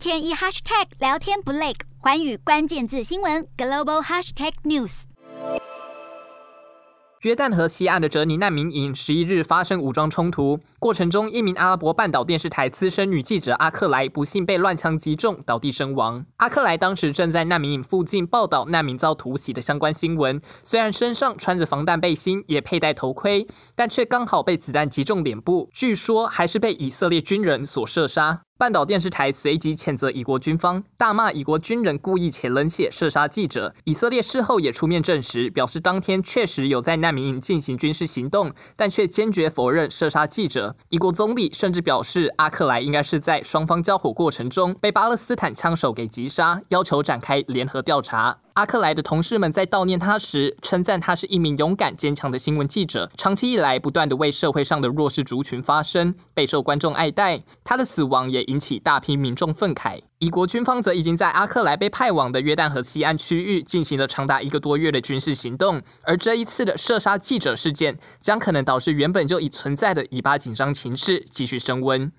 [0.00, 5.02] 天一 hashtag 聊天不累，环宇关键字新闻 global hashtag news。
[7.20, 16.24] 约旦河西岸的哲尼难民营十一日发生武装冲突，过程中一名阿拉伯半岛电视台资深女记者阿克莱不幸被乱枪击中，倒地身亡。
[16.38, 28.40] 阿克莱当时正在难民营附近报道难民遭突袭的相关新闻，虽然身上穿着防弹背心，也佩戴头盔，但却刚好被子弹击中脸部，据说还是被以色列军人所射杀。
[28.60, 33.74] 半岛电视台随即谴责以国军方，大骂以国军人故意且冷血射杀记者。
[33.84, 40.76] 以色列事后也出面证实，表示当天确实有在难民营进行军事行动，但却坚决否认射杀记者。
[40.90, 48.40] 以国总理甚至表示，阿克莱应该是在双方交火过程中被巴勒斯坦枪手给击杀，要求展开联合调查。
[48.54, 57.42] 阿克莱的同事们在悼念他时，称赞他是一名勇敢坚强的新闻记者，长期以来不断的为社会上的弱势族群发声，备受观众爱戴。
[57.64, 60.00] 他的死亡也引起大批民众愤慨。
[60.18, 72.10] 以国军方则已经在阿克莱被派往的约旦河西岸区域进行了长达一个多月的军事行动，而这一次的射杀记者事件将可能导致原本就已存在的以巴紧张情势继续升温。